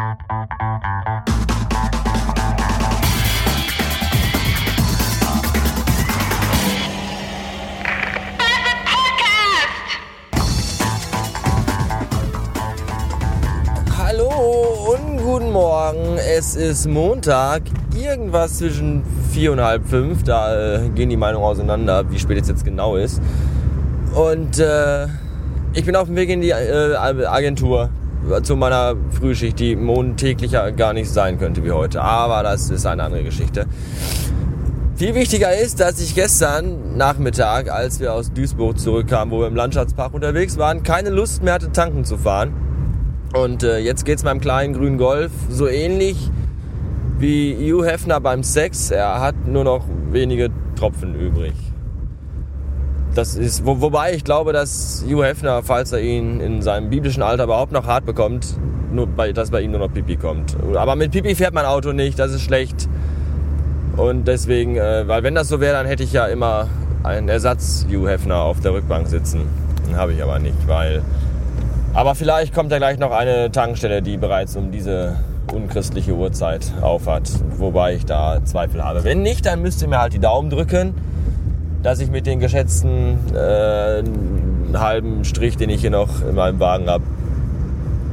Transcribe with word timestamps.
Hallo 0.00 0.14
und 14.88 15.18
guten 15.18 15.52
Morgen. 15.52 16.16
Es 16.16 16.56
ist 16.56 16.86
Montag, 16.86 17.64
irgendwas 17.94 18.56
zwischen 18.56 19.04
vier 19.30 19.52
und 19.52 19.60
halb 19.60 19.86
fünf. 19.86 20.22
Da 20.22 20.76
äh, 20.76 20.88
gehen 20.88 21.10
die 21.10 21.18
Meinungen 21.18 21.44
auseinander, 21.44 22.10
wie 22.10 22.18
spät 22.18 22.40
es 22.40 22.48
jetzt 22.48 22.64
genau 22.64 22.96
ist. 22.96 23.20
Und 24.14 24.58
äh, 24.58 25.08
ich 25.74 25.84
bin 25.84 25.94
auf 25.94 26.06
dem 26.06 26.16
Weg 26.16 26.30
in 26.30 26.40
die 26.40 26.52
äh, 26.52 26.94
Agentur 26.96 27.90
zu 28.42 28.56
meiner 28.56 28.94
Frühschicht, 29.10 29.58
die 29.58 29.76
montäglicher 29.76 30.72
gar 30.72 30.92
nicht 30.92 31.10
sein 31.10 31.38
könnte 31.38 31.64
wie 31.64 31.72
heute. 31.72 32.02
Aber 32.02 32.42
das 32.42 32.70
ist 32.70 32.86
eine 32.86 33.02
andere 33.02 33.24
Geschichte. 33.24 33.66
Viel 34.96 35.14
wichtiger 35.14 35.56
ist, 35.56 35.80
dass 35.80 36.00
ich 36.00 36.14
gestern 36.14 36.96
Nachmittag, 36.96 37.70
als 37.70 38.00
wir 38.00 38.12
aus 38.12 38.32
Duisburg 38.32 38.78
zurückkamen, 38.78 39.32
wo 39.32 39.40
wir 39.40 39.46
im 39.46 39.56
Landschaftspark 39.56 40.12
unterwegs 40.12 40.58
waren, 40.58 40.82
keine 40.82 41.10
Lust 41.10 41.42
mehr 41.42 41.54
hatte, 41.54 41.72
tanken 41.72 42.04
zu 42.04 42.18
fahren. 42.18 42.52
Und 43.34 43.62
äh, 43.62 43.78
jetzt 43.78 44.04
geht's 44.04 44.24
meinem 44.24 44.40
kleinen 44.40 44.74
grünen 44.74 44.98
Golf 44.98 45.32
so 45.48 45.68
ähnlich 45.68 46.30
wie 47.18 47.54
Hugh 47.54 47.86
Hefner 47.86 48.20
beim 48.20 48.42
Sex. 48.42 48.90
Er 48.90 49.20
hat 49.20 49.46
nur 49.46 49.64
noch 49.64 49.84
wenige 50.10 50.50
Tropfen 50.76 51.14
übrig. 51.14 51.54
Das 53.14 53.34
ist, 53.34 53.66
wo, 53.66 53.80
wobei 53.80 54.14
ich 54.14 54.24
glaube, 54.24 54.52
dass 54.52 55.04
Hugh 55.06 55.24
Hefner, 55.24 55.62
falls 55.62 55.92
er 55.92 56.00
ihn 56.00 56.40
in 56.40 56.62
seinem 56.62 56.90
biblischen 56.90 57.22
Alter 57.22 57.44
überhaupt 57.44 57.72
noch 57.72 57.86
hart 57.86 58.06
bekommt, 58.06 58.54
nur 58.92 59.06
bei, 59.06 59.32
dass 59.32 59.50
bei 59.50 59.62
ihm 59.62 59.72
nur 59.72 59.80
noch 59.80 59.92
Pipi 59.92 60.16
kommt. 60.16 60.56
Aber 60.74 60.94
mit 60.94 61.10
Pipi 61.10 61.34
fährt 61.34 61.52
mein 61.52 61.64
Auto 61.66 61.92
nicht, 61.92 62.18
das 62.18 62.32
ist 62.32 62.42
schlecht. 62.42 62.88
Und 63.96 64.28
deswegen, 64.28 64.76
äh, 64.76 65.08
weil 65.08 65.22
wenn 65.22 65.34
das 65.34 65.48
so 65.48 65.60
wäre, 65.60 65.74
dann 65.74 65.86
hätte 65.86 66.04
ich 66.04 66.12
ja 66.12 66.26
immer 66.26 66.68
einen 67.02 67.28
Ersatz 67.28 67.86
Hugh 67.88 68.08
Hefner 68.08 68.36
auf 68.36 68.60
der 68.60 68.74
Rückbank 68.74 69.08
sitzen. 69.08 69.42
Habe 69.94 70.12
ich 70.12 70.22
aber 70.22 70.38
nicht, 70.38 70.68
weil. 70.68 71.02
Aber 71.92 72.14
vielleicht 72.14 72.54
kommt 72.54 72.70
da 72.70 72.78
gleich 72.78 73.00
noch 73.00 73.10
eine 73.10 73.50
Tankstelle, 73.50 74.02
die 74.02 74.16
bereits 74.16 74.54
um 74.54 74.70
diese 74.70 75.16
unchristliche 75.52 76.14
Uhrzeit 76.14 76.72
aufhat. 76.80 77.28
Wobei 77.58 77.94
ich 77.94 78.06
da 78.06 78.38
Zweifel 78.44 78.84
habe. 78.84 79.02
Wenn 79.02 79.22
nicht, 79.22 79.46
dann 79.46 79.60
müsst 79.62 79.82
ihr 79.82 79.88
mir 79.88 79.98
halt 79.98 80.12
die 80.12 80.20
Daumen 80.20 80.50
drücken 80.50 80.94
dass 81.82 82.00
ich 82.00 82.10
mit 82.10 82.26
den 82.26 82.40
geschätzten 82.40 83.18
äh, 83.34 84.02
halben 84.76 85.24
Strich, 85.24 85.56
den 85.56 85.70
ich 85.70 85.80
hier 85.80 85.90
noch 85.90 86.22
in 86.22 86.34
meinem 86.34 86.60
Wagen 86.60 86.88
habe, 86.88 87.04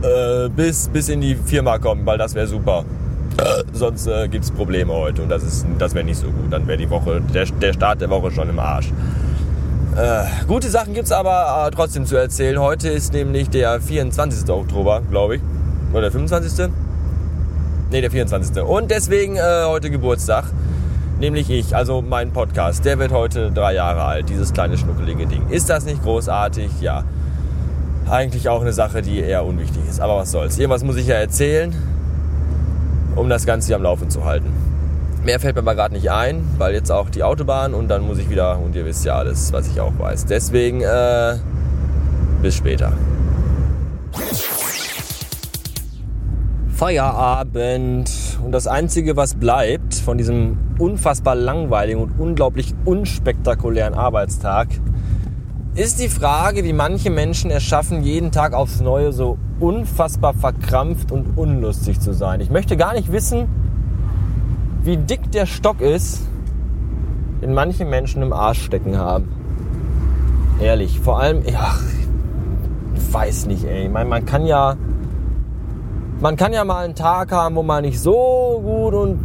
äh, 0.02 0.50
bis, 0.50 0.90
bis 0.90 1.10
in 1.10 1.22
die 1.22 1.36
Firma 1.36 1.78
komme, 1.78 2.06
weil 2.06 2.18
das 2.18 2.36
wäre 2.36 2.48
super. 2.48 2.86
Äh, 3.38 3.64
sonst 3.74 4.08
äh, 4.08 4.28
gibt 4.28 4.46
es 4.46 4.52
Probleme 4.52 4.94
heute 4.94 5.22
und 5.22 5.30
das, 5.30 5.66
das 5.78 5.94
wäre 5.94 6.06
nicht 6.06 6.20
so 6.20 6.28
gut. 6.28 6.52
Dann 6.52 6.66
wäre 6.68 6.78
die 6.78 6.90
Woche, 6.90 7.22
der, 7.34 7.46
der 7.46 7.74
Start 7.74 8.02
der 8.02 8.10
Woche 8.10 8.32
schon 8.32 8.50
im 8.50 8.60
Arsch. 8.60 8.92
Äh, 9.96 10.26
gute 10.48 10.70
Sachen 10.70 10.94
gibt 10.94 11.06
es 11.06 11.12
aber 11.12 11.68
äh, 11.68 11.72
trotzdem 11.76 12.06
zu 12.06 12.16
erzählen. 12.16 12.60
Heute 12.60 12.90
ist 12.90 13.14
nämlich 13.14 13.50
der 13.50 13.82
24. 13.82 14.50
Oktober, 14.50 15.02
glaube 15.10 15.38
ich. 15.38 15.42
Oder 15.92 16.02
der 16.04 16.12
25. 16.12 16.70
Ne, 17.92 18.02
der 18.02 18.12
24. 18.12 18.64
Und 18.64 18.92
deswegen 18.92 19.38
äh, 19.38 19.42
heute 19.66 19.90
Geburtstag 19.90 20.46
nämlich 21.20 21.50
ich, 21.50 21.76
also 21.76 22.02
mein 22.02 22.32
Podcast. 22.32 22.86
Der 22.86 23.00
wird 23.00 23.12
heute 23.12 23.52
drei 23.52 23.74
Jahre 23.74 24.04
alt, 24.04 24.30
dieses 24.30 24.54
kleine 24.54 24.78
schnuckelige 24.78 25.28
Ding. 25.28 25.50
Ist 25.50 25.70
das 25.70 25.86
nicht 25.86 26.04
großartig? 26.04 26.82
Ja. 26.82 27.04
Eigentlich 28.10 28.48
auch 28.50 28.62
eine 28.62 28.74
Sache, 28.74 29.02
die 29.02 29.20
eher 29.20 29.46
unwichtig 29.46 29.82
ist. 29.90 30.00
Aber 30.00 30.18
was 30.18 30.32
soll's. 30.32 30.58
Irgendwas 30.58 30.84
muss 30.84 30.96
ich 30.96 31.08
ja 31.08 31.16
erzählen, 31.16 31.76
um 33.16 33.30
das 33.30 33.46
Ganze 33.46 33.68
hier 33.68 33.76
am 33.76 33.84
Laufen 33.84 34.10
zu 34.10 34.24
halten. 34.24 34.54
Mehr 35.24 35.40
fällt 35.40 35.56
mir 35.56 35.62
aber 35.62 35.76
gerade 35.76 35.94
nicht 35.94 36.10
ein, 36.10 36.48
weil 36.58 36.74
jetzt 36.74 36.92
auch 36.92 37.10
die 37.10 37.24
Autobahn 37.24 37.74
und 37.74 37.90
dann 37.90 38.08
muss 38.08 38.18
ich 38.18 38.30
wieder, 38.30 38.60
und 38.60 38.76
ihr 38.76 38.86
wisst 38.86 39.04
ja 39.04 39.18
alles, 39.18 39.52
was 39.52 39.68
ich 39.68 39.82
auch 39.82 39.92
weiß. 39.98 40.26
Deswegen, 40.26 40.82
äh, 40.82 41.36
bis 42.42 42.56
später. 42.56 42.94
Feierabend. 46.78 48.38
Und 48.46 48.52
das 48.52 48.68
Einzige, 48.68 49.16
was 49.16 49.34
bleibt 49.34 49.96
von 49.96 50.20
diesem 50.20 50.60
unfassbar 50.78 51.34
langweiligen 51.34 52.00
und 52.00 52.20
unglaublich 52.20 52.76
unspektakulären 52.86 53.96
Arbeitstag, 53.96 54.68
ist 55.74 56.00
die 56.00 56.08
Frage, 56.08 56.64
wie 56.64 56.74
manche 56.74 57.10
Menschen 57.10 57.50
es 57.50 57.64
schaffen, 57.64 58.04
jeden 58.04 58.32
Tag 58.32 58.54
aufs 58.54 58.80
Neue 58.80 59.12
so 59.12 59.40
unfassbar 59.60 60.36
verkrampft 60.36 61.12
und 61.12 61.36
unlustig 61.36 62.00
zu 62.00 62.14
sein. 62.14 62.42
Ich 62.42 62.52
möchte 62.52 62.78
gar 62.78 62.94
nicht 62.94 63.12
wissen, 63.12 63.48
wie 64.84 64.98
dick 64.98 65.32
der 65.32 65.48
Stock 65.48 65.82
ist, 65.82 66.22
den 67.42 67.56
manche 67.56 67.86
Menschen 67.86 68.22
im 68.22 68.34
Arsch 68.34 68.62
stecken 68.62 69.00
haben. 69.00 69.28
Ehrlich, 70.62 71.00
vor 71.00 71.20
allem, 71.20 71.44
ja, 71.44 71.76
ich 72.96 73.14
weiß 73.14 73.48
nicht, 73.48 73.64
ey. 73.64 73.86
Ich 73.86 73.92
meine, 73.92 74.08
man 74.08 74.28
kann 74.28 74.46
ja 74.46 74.76
man 76.20 76.36
kann 76.36 76.54
ja 76.54 76.64
mal 76.64 76.84
einen 76.84 76.96
Tag 76.96 77.32
haben, 77.32 77.56
wo 77.56 77.64
man 77.64 77.84
nicht 77.84 78.00
so 78.00 78.62
gut 78.64 78.94
und 78.94 79.20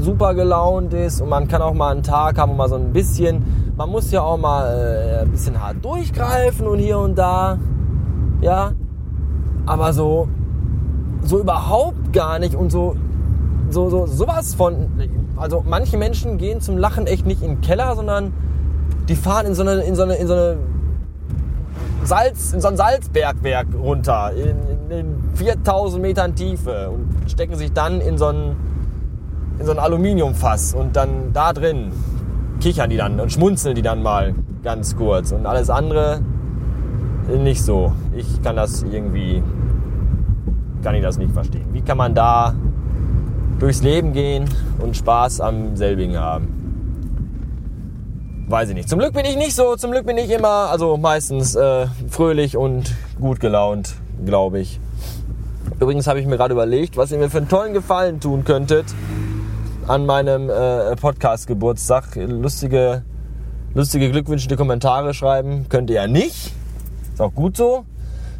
super 0.00 0.34
gelaunt 0.34 0.92
ist. 0.94 1.20
Und 1.20 1.28
man 1.28 1.48
kann 1.48 1.62
auch 1.62 1.74
mal 1.74 1.92
einen 1.92 2.02
Tag 2.02 2.38
haben, 2.38 2.52
wo 2.52 2.56
man 2.56 2.68
so 2.68 2.76
ein 2.76 2.92
bisschen, 2.92 3.72
man 3.76 3.90
muss 3.90 4.10
ja 4.10 4.22
auch 4.22 4.38
mal 4.38 4.66
äh, 4.66 5.22
ein 5.22 5.30
bisschen 5.30 5.60
hart 5.60 5.84
durchgreifen 5.84 6.66
und 6.66 6.78
hier 6.78 6.98
und 6.98 7.16
da, 7.16 7.58
ja, 8.40 8.72
aber 9.66 9.92
so, 9.92 10.28
so 11.22 11.40
überhaupt 11.40 12.12
gar 12.12 12.38
nicht 12.38 12.54
und 12.54 12.70
so, 12.70 12.96
so, 13.70 13.88
so, 13.90 14.06
sowas 14.06 14.54
von, 14.54 14.88
also 15.36 15.64
manche 15.66 15.96
Menschen 15.96 16.38
gehen 16.38 16.60
zum 16.60 16.76
Lachen 16.78 17.06
echt 17.06 17.26
nicht 17.26 17.42
in 17.42 17.56
den 17.56 17.60
Keller, 17.60 17.96
sondern 17.96 18.32
die 19.08 19.16
fahren 19.16 19.46
in 19.46 19.54
so 19.54 19.62
eine, 19.62 19.82
in 19.82 19.94
so 19.94 20.02
eine, 20.02 20.14
in 20.14 20.26
so 20.26 20.34
eine 20.34 20.56
Salz, 22.04 22.52
in 22.52 22.60
so 22.60 22.68
ein 22.68 22.76
Salzbergwerk 22.76 23.68
runter, 23.74 24.32
in, 24.32 24.56
in 25.00 25.16
4000 25.34 26.02
Metern 26.02 26.34
Tiefe 26.34 26.90
und 26.90 27.30
stecken 27.30 27.56
sich 27.56 27.72
dann 27.72 28.00
in 28.00 28.18
so 28.18 28.26
ein, 28.26 28.56
in 29.58 29.66
so 29.66 29.72
ein 29.72 29.78
Aluminiumfass 29.78 30.74
und 30.74 30.96
dann 30.96 31.32
da 31.32 31.52
drin 31.52 31.92
kichern 32.60 32.90
die 32.90 32.96
dann 32.96 33.20
und 33.20 33.32
schmunzeln 33.32 33.74
die 33.74 33.82
dann 33.82 34.02
mal 34.02 34.34
ganz 34.62 34.96
kurz 34.96 35.32
und 35.32 35.46
alles 35.46 35.70
andere 35.70 36.20
nicht 37.28 37.62
so. 37.62 37.92
Ich 38.14 38.42
kann 38.42 38.56
das 38.56 38.82
irgendwie, 38.82 39.42
kann 40.82 40.94
ich 40.94 41.02
das 41.02 41.18
nicht 41.18 41.32
verstehen. 41.32 41.66
Wie 41.72 41.80
kann 41.82 41.96
man 41.96 42.14
da 42.14 42.54
durchs 43.58 43.82
Leben 43.82 44.12
gehen 44.12 44.44
und 44.78 44.96
Spaß 44.96 45.40
am 45.40 45.76
selbigen 45.76 46.18
haben? 46.18 46.63
Weiß 48.48 48.68
ich 48.70 48.74
nicht. 48.74 48.88
Zum 48.88 48.98
Glück 48.98 49.12
bin 49.12 49.24
ich 49.24 49.36
nicht 49.36 49.54
so, 49.54 49.76
zum 49.76 49.90
Glück 49.90 50.06
bin 50.06 50.18
ich 50.18 50.30
immer, 50.30 50.70
also 50.70 50.96
meistens 50.96 51.54
äh, 51.54 51.86
fröhlich 52.10 52.56
und 52.56 52.94
gut 53.20 53.40
gelaunt, 53.40 53.94
glaube 54.24 54.60
ich. 54.60 54.80
Übrigens 55.80 56.06
habe 56.06 56.20
ich 56.20 56.26
mir 56.26 56.36
gerade 56.36 56.52
überlegt, 56.52 56.96
was 56.96 57.10
ihr 57.10 57.18
mir 57.18 57.30
für 57.30 57.38
einen 57.38 57.48
tollen 57.48 57.72
Gefallen 57.72 58.20
tun 58.20 58.44
könntet 58.44 58.86
an 59.86 60.06
meinem 60.06 60.50
äh, 60.50 60.94
Podcast-Geburtstag. 60.96 62.16
Lustige, 62.16 63.02
lustige 63.74 64.10
glückwünschende 64.10 64.56
Kommentare 64.56 65.14
schreiben 65.14 65.66
könnt 65.68 65.90
ihr 65.90 65.96
ja 65.96 66.06
nicht. 66.06 66.52
Ist 67.12 67.20
auch 67.20 67.34
gut 67.34 67.56
so. 67.56 67.84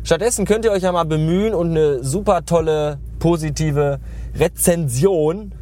Stattdessen 0.05 0.45
könnt 0.45 0.65
ihr 0.67 0.73
euch 0.73 0.83
ja 0.83 0.93
mal 0.93 1.05
bemühen 1.05 1.55
und 1.55 1.71
eine 1.71 2.05
super 2.05 2.45
tolle, 2.45 2.99
positive 3.19 4.01
Rezension 4.39 5.53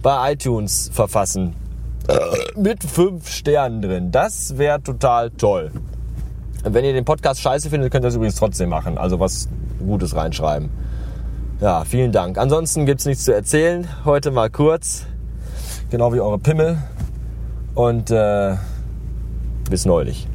bei 0.00 0.32
iTunes 0.32 0.90
verfassen 0.92 1.56
mit 2.56 2.82
fünf 2.84 3.28
Sternen 3.28 3.82
drin. 3.82 4.10
Das 4.10 4.58
wäre 4.58 4.82
total 4.82 5.30
toll. 5.30 5.72
Wenn 6.64 6.84
ihr 6.84 6.92
den 6.92 7.04
Podcast 7.04 7.40
scheiße 7.40 7.70
findet, 7.70 7.90
könnt 7.90 8.04
ihr 8.04 8.08
das 8.08 8.14
übrigens 8.14 8.36
trotzdem 8.36 8.68
machen. 8.68 8.98
Also 8.98 9.18
was 9.18 9.48
Gutes 9.78 10.14
reinschreiben. 10.14 10.70
Ja, 11.60 11.84
vielen 11.84 12.12
Dank. 12.12 12.38
Ansonsten 12.38 12.86
gibt 12.86 13.00
es 13.00 13.06
nichts 13.06 13.24
zu 13.24 13.34
erzählen. 13.34 13.88
Heute 14.04 14.30
mal 14.30 14.50
kurz. 14.50 15.06
Genau 15.90 16.12
wie 16.12 16.20
eure 16.20 16.38
Pimmel. 16.38 16.78
Und 17.74 18.10
äh, 18.10 18.56
bis 19.70 19.84
neulich. 19.84 20.28